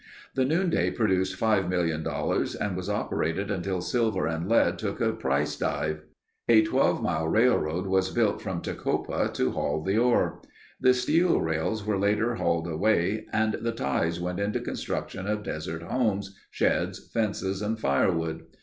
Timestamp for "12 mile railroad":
6.63-7.85